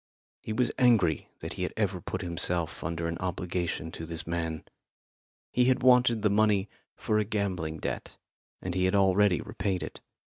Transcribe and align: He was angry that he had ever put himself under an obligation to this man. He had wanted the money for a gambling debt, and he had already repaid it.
He 0.41 0.51
was 0.51 0.71
angry 0.79 1.29
that 1.41 1.53
he 1.53 1.61
had 1.61 1.73
ever 1.77 2.01
put 2.01 2.21
himself 2.21 2.83
under 2.83 3.07
an 3.07 3.19
obligation 3.19 3.91
to 3.91 4.05
this 4.07 4.25
man. 4.25 4.63
He 5.51 5.65
had 5.65 5.83
wanted 5.83 6.23
the 6.23 6.31
money 6.31 6.69
for 6.95 7.19
a 7.19 7.23
gambling 7.23 7.77
debt, 7.77 8.17
and 8.63 8.73
he 8.73 8.85
had 8.85 8.95
already 8.95 9.41
repaid 9.41 9.83
it. 9.83 10.01